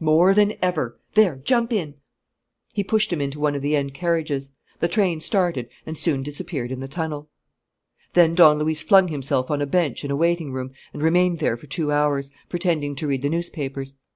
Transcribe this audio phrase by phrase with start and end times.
[0.00, 0.98] "More than ever.
[1.14, 1.94] There, jump in!"
[2.74, 4.50] He pushed him into one of the end carriages.
[4.80, 7.28] The train started and soon disappeared in the tunnel.
[8.14, 11.56] Then Don Luis flung himself on a bench in a waiting room and remained there
[11.56, 13.94] for two hours, pretending to read the newspapers.